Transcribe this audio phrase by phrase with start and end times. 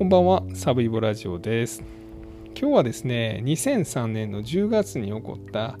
[0.00, 1.84] こんばんは、サブイボラジオです。
[2.58, 5.78] 今日はですね、2003年の10月に起こった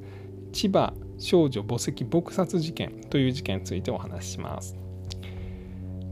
[0.52, 4.76] 千葉少女墓石撲殺事件という事件についてお話しします。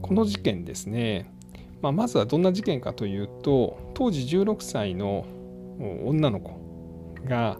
[0.01, 1.31] この事件ですね、
[1.83, 5.27] まあ、まずはどんな事件かというと、当時16歳の
[6.03, 6.59] 女の子
[7.25, 7.59] が、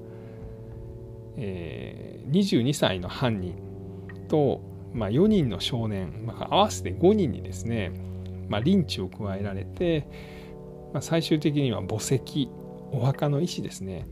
[1.38, 3.54] えー、22歳の犯人
[4.28, 4.62] と、
[4.96, 7.92] まあ、4人の少年、まあ、合わせて5人にですね、
[8.50, 10.08] まあ、リンチを加えられて、
[10.94, 12.50] まあ、最終的には墓石
[12.92, 14.08] お墓の石ですね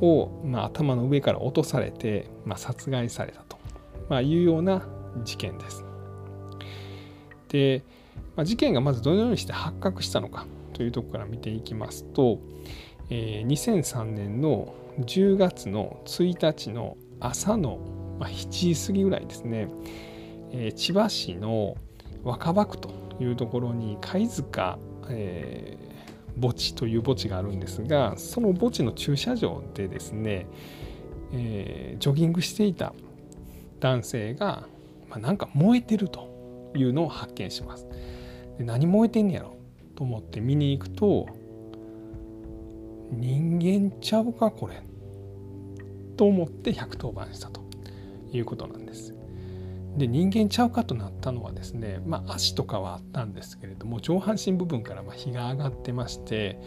[0.00, 3.58] を、まあ、頭の上から落とされて、まあ、殺害されたと、
[4.08, 4.86] まあ、いうような
[5.24, 5.84] 事件です。
[7.48, 7.82] で、
[8.36, 12.38] まあ、事件がまずどのようにして発覚したのかというところから見ていきますと、
[13.10, 17.78] えー、2003年の10月の1日の朝の、
[18.18, 19.68] まあ、7時過ぎぐらいですね、
[20.52, 21.76] えー、千葉市の
[22.24, 25.99] 若葉区というところに貝塚、えー、
[26.40, 30.46] 墓地という墓地があるんですがその墓地の駐車場でですね、
[31.32, 32.92] えー、ジョギングしていた
[33.80, 34.66] 男性が、
[35.08, 37.86] まあ、なんか燃えてるというのを発見します。
[38.58, 39.56] で何燃えてんねやろ
[39.96, 41.26] と思って見に行くと
[43.10, 44.82] 人間ちゃうかこれ
[46.16, 47.62] と思って110番したと
[48.32, 49.19] いうことなんです。
[49.96, 56.58] で人間ちゃうかとなったのはですね、まあ、足とかはあったんですけれども上半身部分からま火が上がってまして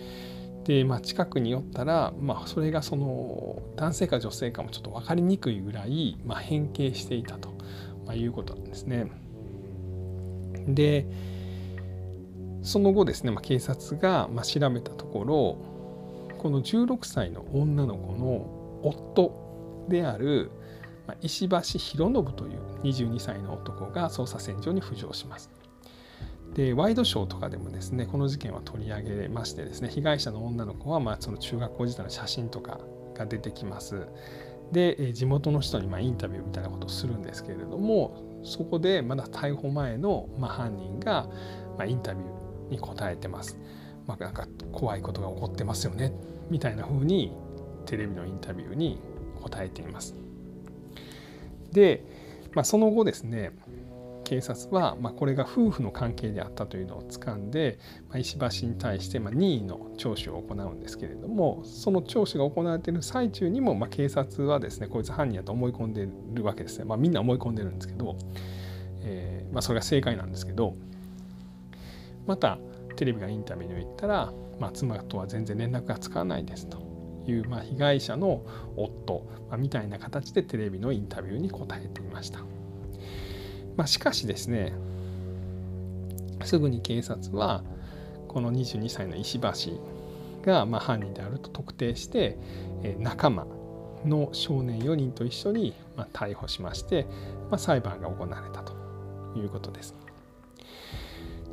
[0.66, 7.50] で、まあ、近くに寄ったら、まあ、それがその男性か女性かもちょっと分かりにくいぐらい、まあ、変形していたと、
[8.06, 9.08] まあ、いうことなんですね。
[10.68, 11.08] で
[12.62, 15.74] その後ですね、まあ、警察がまあ調べたところ
[16.38, 20.52] この16歳の女の子の夫である
[21.22, 25.52] 石橋博信という22歳の男が捜査線上に浮上します。
[26.54, 32.80] でワイドショーとかでもですねこの事件は取り上げましてですね被害者の女の子はまあその中学校時代の写真とか
[33.16, 34.08] が出てきます。
[34.72, 41.28] で地元の人にまあインタビューみたいなことをするんですけれどもそこでまだ逮捕前のまあ犯人が
[41.78, 43.58] まあインタビューに答えてます。
[44.06, 46.14] まあ、なんか怖いことが起こってますよね
[46.50, 47.32] みたいな風に
[47.86, 49.00] テレビのインタビューに
[49.42, 50.23] 答えています。
[51.74, 52.04] で、
[52.54, 53.52] まあ、その後ですね
[54.24, 57.78] 警察は、まあ、これが夫婦の関係であったというのをつかんで、
[58.10, 68.18] まあ、石橋に対して、ま、任意の聴取を行うんですけれどもその聴取が行われている最中にも、まあ、警察はですねこいつ犯人やと思い込んでるわけですね、まあ、みんな思い込んでるんですけど、
[69.02, 70.76] えーまあ、それが正解なんですけど
[72.26, 72.58] また
[72.96, 76.93] テレビがインタビューに言ったら、まあ、妻とは全然連絡がつかないですと。
[77.28, 78.44] いう、まあ、被害者の
[78.76, 82.40] 夫、まあ、みたいな形でテレビのインタビューに答えていました。
[83.76, 84.74] まあ、しかしですね
[86.44, 87.64] すぐに警察は
[88.28, 89.80] この22歳の石橋
[90.44, 92.38] がまあ犯人であると特定して
[93.00, 93.48] 仲間
[94.06, 97.06] の少年4人と一緒にまあ逮捕しまして、
[97.50, 98.74] まあ、裁判が行われたと
[99.38, 99.96] いうことです。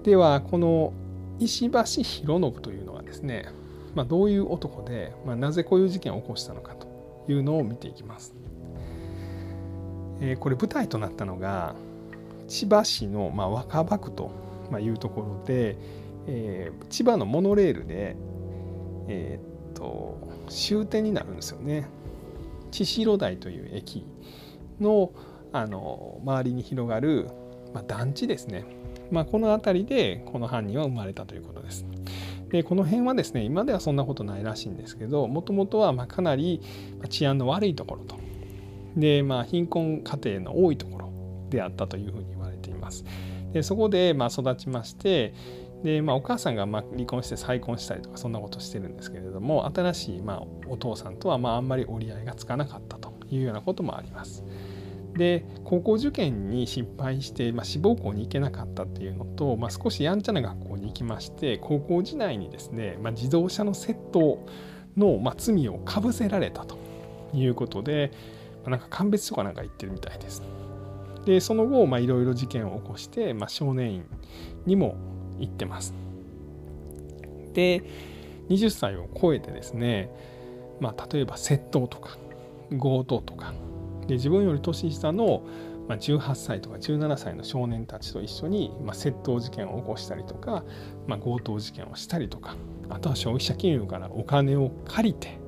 [0.03, 0.93] ではこの
[1.39, 3.47] 石橋博信というのはですね
[3.95, 6.87] まあ、どういう男で、まあ、なぜこういう事件を起こしたのかと
[7.29, 8.35] いうのを見ていきます。
[10.21, 11.75] えー、これ舞台となったのが
[12.47, 14.31] 千葉市の、まあ、若葉区と
[14.79, 15.77] いうところで、
[16.27, 18.17] えー、千葉のモノレールで、
[19.09, 20.19] えー、っと
[20.49, 21.89] 終点になるんですよね。
[22.71, 24.05] 千代台という駅
[24.81, 25.13] の
[25.53, 27.29] あの周りに広がる、
[27.75, 28.65] まあ、団地ですね。
[29.11, 31.85] まあ、この辺りでこの犯人は生まれたということです。
[32.51, 36.61] でこの辺はですね今ではそんなことないらしいんですけどもともとはまかなり
[37.09, 38.17] 治安の悪いところと
[38.97, 41.13] で、まあ、貧困家庭の多いところ
[41.49, 43.05] であったというふうに言われています。
[43.53, 45.35] でそこでま育ちまして
[45.83, 54.45] で、まあ、お母さんがま離婚して再婚したりとかそんなことしてるんですけれども新しいまお父さんとはまああんまり折り合いがつかなかったというようなこともあります。
[55.15, 64.47] で高校受験に失敗して、まあ、志望校に行けなかったっていうのと、まあ、少しやんちゃな学校に行きまして高校時代にですね、まあ、自動車の窃盗
[64.97, 66.79] の、まあ、罪をかぶせられたと
[67.35, 68.13] いうことで、
[68.63, 70.43] まあ、なんか鑑別とかなんか言ってるみたいです。
[71.25, 74.05] でその後いろいろ事件を起こして、まあ、少年院
[74.65, 74.97] にも
[75.39, 75.95] 行ってます。
[77.53, 77.83] で
[78.49, 80.11] 20歳を超えてですね、
[80.81, 82.17] まあ、例えば窃盗とか
[82.71, 83.53] 強盗とか
[84.07, 85.43] で自分より年下の
[85.89, 90.65] ま18歳とか17歳の少年たちと一緒に、まあ、窃盗事件を起こしたりとか、
[91.09, 92.55] まあ、強盗事件をしたりとか
[92.89, 95.39] あとは消費者金融からお金を借りて、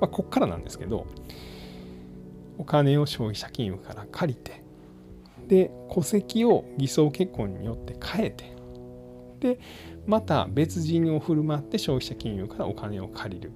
[0.00, 1.06] まあ、こっからなんですけど
[2.58, 4.62] お金を消費者金融から借りて
[5.46, 8.60] で戸籍を偽装結婚によって変えて
[9.40, 9.58] で、
[10.06, 13.52] また別人を振る舞って消費者金融からお金を借りる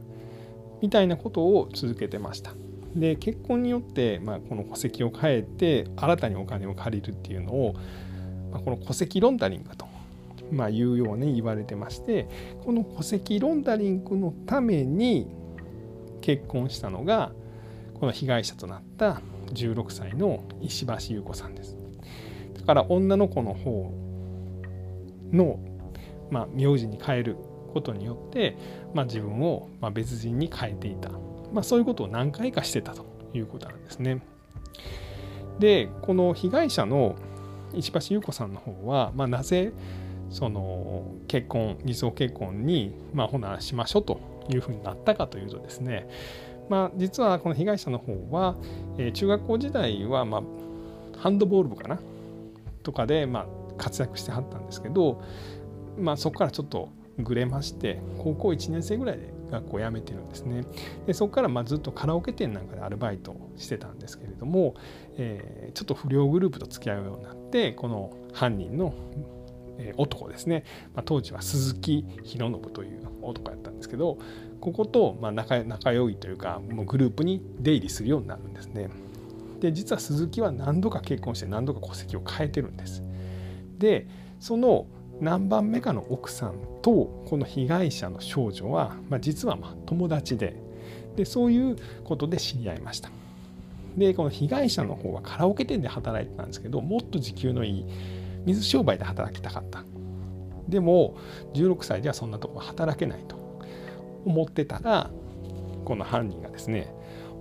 [0.80, 2.54] みたいなことを続けてました。
[2.94, 7.74] で結婚によって、まあ、この戸籍を変えて新たにお金を借りるっていうのを、
[8.52, 9.86] まあ、この戸籍ロンダリングと、
[10.52, 12.28] まあ、いうように言われてまして
[12.64, 15.28] この戸籍ロンダリングのために
[16.20, 17.32] 結婚したのが
[17.94, 19.20] この被害者となった
[19.52, 21.76] 16歳の石橋優子さんです。
[22.58, 23.92] だから女の子の方
[25.32, 25.58] の、
[26.30, 27.36] まあ、名字に変える
[27.72, 28.56] ことによって、
[28.94, 31.10] まあ、自分をま別人に変えていた、
[31.54, 34.20] まあ、そういうことを何回かしてたということなんですね。
[35.58, 37.14] でこの被害者の
[37.74, 39.72] 石橋優子さんの方は、まあ、なぜ
[40.30, 46.08] その結婚偽装結婚に、まあ、ほなしましょうというふうになったかというとですね、
[46.68, 48.56] まあ、実はこの被害者の方は、
[48.98, 50.42] えー、中学校時代は、まあ、
[51.18, 52.00] ハンドボール部かな？
[52.82, 53.46] とかで、まあ、
[53.78, 55.22] 活躍してはったんですけど、
[55.98, 60.64] まあ、そこからちょっとぐれまして高校1年生ぐらいで学校を辞めてるんですね
[61.06, 64.74] でそこからまずっとカラオケ店なんかでアルバイトしてたんですけれども、
[65.16, 68.94] えー、ちょっと不良グループと付き合うようになってこの犯人の
[69.96, 70.64] 男ですね、
[70.94, 74.18] まあ、当時は鈴木博信という男やったんですけど
[74.60, 78.88] こことまあ仲仲良いというかもうグループに出入りするようになるんですね。
[79.60, 83.02] で実は鈴木は何度か結婚して何度か戸籍を変えてるんです。
[83.78, 84.06] で
[84.40, 84.86] その
[85.20, 90.56] 何番目かの奥さんとこの被害者の少女は、まあ、実はま友達で
[91.16, 93.10] でそういうことで知り合いました。
[93.96, 97.86] でこの被害者の方はカラオケ店で働いてたんですけどもっと時給のいい
[98.44, 99.84] 水商売で働きたかった。
[100.68, 101.16] でも
[101.54, 103.36] 16歳ではそんなとこ働けないと
[104.24, 105.10] 思ってたら
[105.84, 106.92] この犯人がですね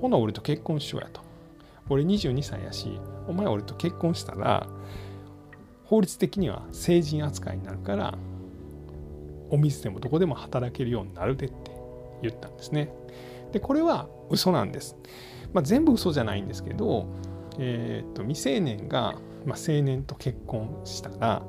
[0.02, 1.22] ほな俺と結婚しようやと
[1.90, 4.68] 俺22歳やしお前俺と結婚したら
[5.94, 8.18] 法律的には成人扱いになるから
[9.52, 11.56] お店でもどこでも働けるようになるでって
[12.24, 12.92] 言ったんですね。
[13.52, 14.98] でこれは嘘なんです。
[15.54, 17.06] まあ、全部嘘じゃないんですけど、
[17.60, 19.14] えー、と未成年が、
[19.46, 21.44] まあ、青年と結婚したら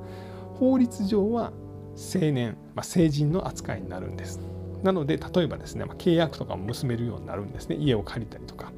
[0.57, 1.55] 法律上は
[1.97, 4.41] 青年、まあ、成人の扱いになるんです。
[4.83, 8.73] なので例えばですね、ま、契約とかも結べるようになるんですね家を借りたりとか。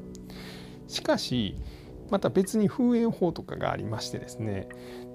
[0.87, 1.57] しかし
[2.09, 4.69] また別に風営法とかがありましてですね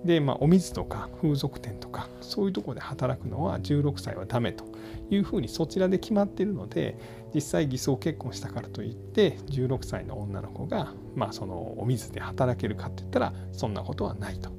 [0.05, 4.65] で、まあ、お水とか風俗店とかそういうところで働くのは16歳はダメと
[5.11, 6.97] いうふうにそちらで決まっているので
[7.35, 14.51] 実際偽装結婚したからといって16歳の女の子が、まあ、そのお水で働けるかって言ったらそんなことはないと、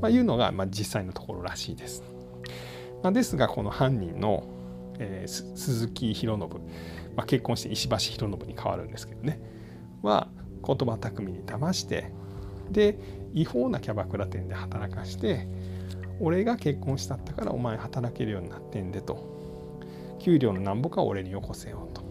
[0.00, 2.02] まあ、いうのが、まあ、実際のところらしいです。
[3.02, 4.44] まあ、ですがこの犯人の、
[4.98, 6.48] えー、鈴木博信、
[7.16, 9.40] まあ、結婚して石橋博信に変わるんですけどね
[10.02, 10.28] は
[10.66, 12.12] 言葉巧みに騙して
[12.70, 12.98] で
[13.34, 15.46] 違法なキャバクラ店で働かして
[16.20, 19.38] 俺が結婚したったからお前働けるようになってんでと。
[20.18, 22.02] 給料のなんぼか俺によこせよと。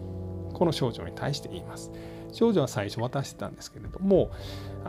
[0.52, 1.92] この少女に対して言います。
[2.32, 4.30] 少女は最初渡してたんですけれども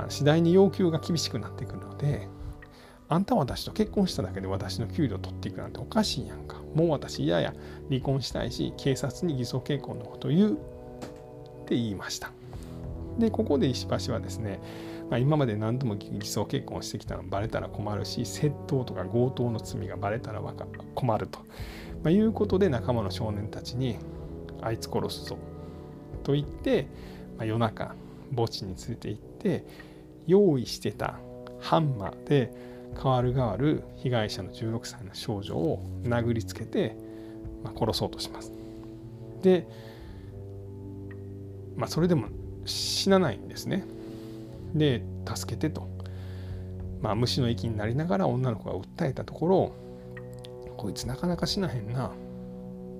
[0.09, 2.27] 次第に要求が厳しくなってくるので
[3.09, 6.57] あんた私と結婚しただけで私の給料取っていくなんておかしいやんか。
[6.73, 7.53] もう私嫌や。
[7.89, 10.55] 離婚したいし警察に偽装結婚のこと言うっ
[11.65, 12.31] て言いました。
[13.19, 14.59] でここで石橋はですね、
[15.11, 20.41] まあ、今まで何度も偽装結婚してきたのバレたら困るし窃盗とか強盗の罪がバレたら
[20.95, 21.45] 困ると、ま
[22.05, 23.97] あ、いうことで仲間の少年たちに
[24.62, 25.38] あいつ殺すぞ
[26.24, 26.88] と言って、
[27.38, 27.93] まあ、夜中
[28.33, 29.65] 墓地に連れて行って
[30.27, 31.19] 用意してた
[31.59, 32.53] ハンマーで
[32.95, 36.95] 代わる代わる被害者の16歳の少女を殴りつけて、
[37.65, 38.53] まあ、殺そうとします。
[39.41, 39.67] で、
[41.75, 42.27] まあ、それでも
[42.65, 43.86] 死なないんですね。
[44.73, 45.87] で助けてと、
[47.01, 49.75] まあ、虫の息になりながら女の子が訴えたところ
[50.77, 52.11] こいつなかなか死なへんな。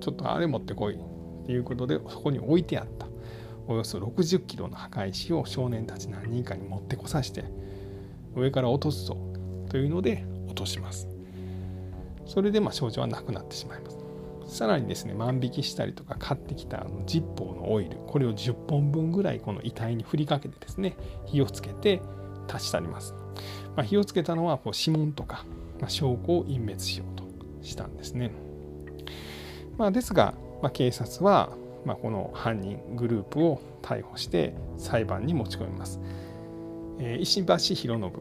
[0.00, 0.98] ちょっとあれ持ってこいっ
[1.46, 3.06] ていうことでそこに置いてあった。
[3.68, 7.44] およそ60キロの墓石を少年たち何人かに持ってこさせて
[8.34, 9.16] 上から落とすぞ
[9.68, 11.08] というので落とします。
[12.26, 14.01] それでまあ少女は亡くなってしまいます。
[14.52, 20.94] さらにですね万引きしたりとか買ってきたあのジッポーのオイルこれを10本分ぐらいこの遺体に振りかけてですね
[21.24, 22.02] 火をつけて
[22.48, 23.14] 立ち去ります、
[23.76, 25.46] まあ、火をつけたのはこう指紋とか、
[25.80, 27.24] まあ、証拠を隠滅しようと
[27.62, 28.30] したんですね、
[29.78, 31.56] まあ、ですが、まあ、警察は、
[31.86, 35.98] まあ、この犯人グループを逮捕して裁判に持ち込みます、
[37.00, 38.12] えー、石橋博信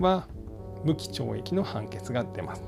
[0.00, 0.28] は
[0.84, 2.62] 無期懲役の判決が出ます。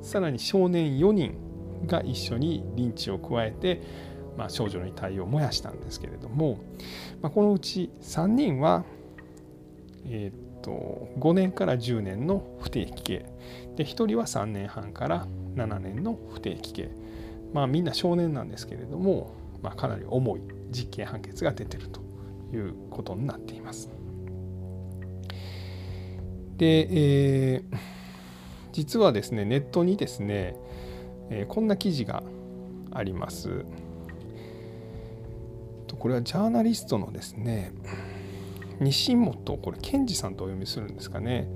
[0.00, 1.47] さらに少年4人
[1.86, 3.82] が一緒にリンチを加えて、
[4.36, 6.60] まあ、少女の遺体を燃やしたんですけれども、
[7.20, 8.84] まあ、このうち3人は、
[10.06, 13.26] えー、っと5年から10年の不定期刑
[13.76, 16.90] で1人は3年半から7年の不定期刑
[17.52, 22.00] まあみんな少年なんですけれども、まあ、かなり重い実刑判決が出てると
[22.52, 23.90] いうことになっています。
[26.56, 27.76] で、えー、
[28.72, 30.56] 実はですねネットにですね、
[31.30, 32.22] えー、こんな記事が
[32.92, 33.64] あります。
[35.98, 37.72] これはジャーナリストのですね
[38.80, 41.48] 西本これ健二さんとお読みするんですかね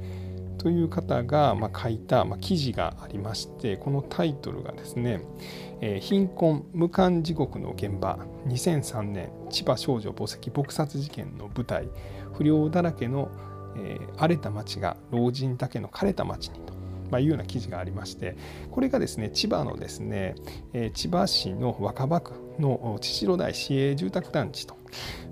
[0.58, 5.20] という方が、ま書いた、ま記事がありましてこのタイトルがですね
[5.80, 11.88] 「え、貧困無間地獄の現場2003年千葉少女墓石撲殺事件の舞台
[12.32, 13.28] 不良だらけの、
[13.76, 16.71] え、荒れた町が老人だけの枯れた町に」と。
[17.12, 18.36] まあ、いうような記事がありまして
[18.70, 20.34] これがですね千葉のですね、
[20.72, 24.76] え、千葉市の若葉区の千代台市営住宅団地と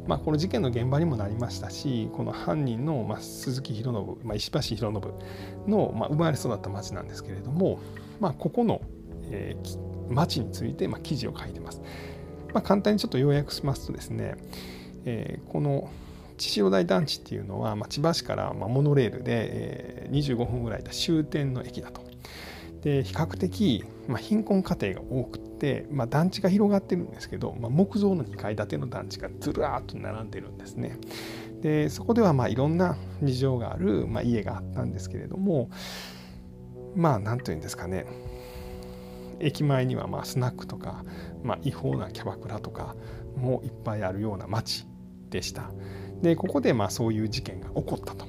[0.07, 7.79] まあ、この事件の現場にもなりましたしこの犯人の、まあ、鈴木博信、まあ、石橋博信の、まあ、生まれ育った町なんですけれども、
[8.19, 8.81] まあ、ここの、
[9.31, 11.83] えー、町について、まあ、記事を書いてます。
[12.55, 14.35] まあ、簡単にちょっと要約しますとですね、
[15.05, 15.91] えー、この
[16.49, 22.01] 千代台団地っていうのは、まあ、千葉市からモノレールで、えー、25分ぐらいで終点の駅だと。
[22.83, 30.99] で比較的、まあ、貧困家庭が多くて、まあ、団地が広がってるんですけど、まあ、木造の2階建ての団地がずらーっと並んでるんですね。
[31.61, 35.69] でそこではまあいろんな事情がある、まあ、家があったんですけれども
[36.97, 38.07] まあ何というんですかね
[39.41, 41.05] 駅前にはまあスナックとか、
[41.43, 42.97] まあ、違法なキャバクラとか
[43.37, 44.87] もいっぱいあるような街
[45.29, 45.71] でした。
[46.23, 48.27] でここでまあそういう事件が起こったと。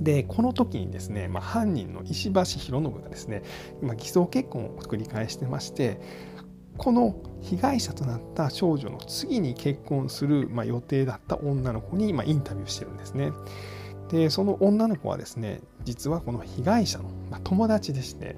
[0.00, 3.42] でこの時にですね、まあ、犯人の石橋博信がですね
[3.82, 6.00] 今偽装結婚を繰り返してまして
[6.76, 13.32] この被害者となった少女の次に結婚する、まあ、予定だった女の子に、まあ、インタビューしてるんですね。
[14.10, 18.36] でその女の子はですね実はこの被害者の、まあ、友達でして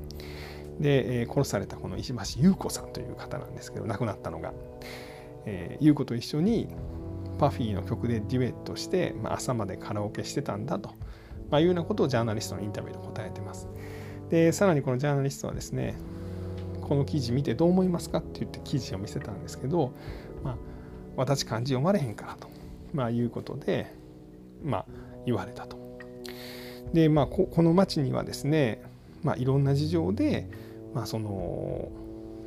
[0.80, 4.52] で、えー、殺されたこの石橋優子さんという方なんですけど亡くなったのが、
[5.44, 6.68] えー、優子と一緒に
[7.40, 10.90] パフィーの曲でデュエットして、まあ、朝までカラオケしてたんだと
[11.50, 13.68] まあ、いうようなことをジャーナリストのインタビューで答えてます。
[14.30, 15.96] でさらにこのジャーナリストはですね
[16.80, 19.92] この記事見てどう思いますかって言って記事を見せたんですけど、
[20.44, 20.56] まあ、
[21.16, 22.48] 私漢字読まれへんからと、
[22.94, 23.92] まあ、いうことで、
[24.62, 24.86] まあ、
[25.26, 25.78] 言われたと。
[26.92, 28.82] でまあこの町にはですね、
[29.22, 30.48] まあ、いろんな事情で、
[30.94, 31.88] まあ、その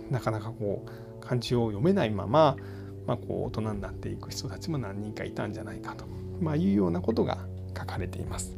[0.09, 2.55] なかなかこう漢字を読めないまま、
[3.05, 6.05] まあ、こう大人になっていく人たちも何人かいたんじゃないかと、
[6.39, 7.45] まあ、いうようなことが
[7.77, 8.57] 書かれています。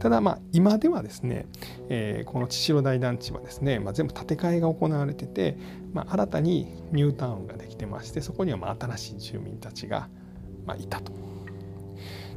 [0.00, 1.46] ただまあ今ではですね、
[1.90, 5.58] えー、この千代大団地はですね、まあ、全部建て替えが行われてて、
[5.92, 10.08] まあ、新たにニュータウンができてましてそこにはまあ新しい住民たちが
[10.66, 11.12] まあいたと。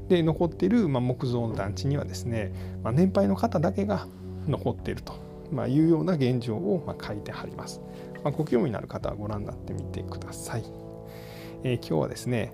[0.10, 4.08] で残っているまあ木造の団地にはですね、まあ、年配の方だけが
[4.46, 5.14] 残っていると、
[5.50, 7.82] まあ、いうような現状をまあ書いてあります。
[8.26, 10.83] まあ、ご興味のある方はご覧になってみてください。
[11.64, 12.54] えー、今日はですね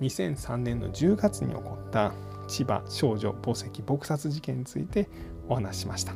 [0.00, 2.12] 2003年の10月に起こった
[2.48, 5.08] 千葉少女宝石撲殺事件について
[5.48, 6.14] お話ししました。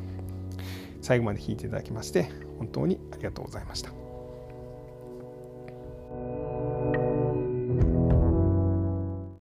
[1.01, 4.00] 最後まで聞いていただきまして本当にありがとうございました。